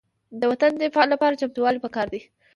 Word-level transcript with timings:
د 0.39 0.41
وطن 0.51 0.71
دفاع 0.81 1.05
لپاره 1.13 1.39
چمتووالی 1.41 1.83
پکار 1.85 2.07
دی. 2.13 2.21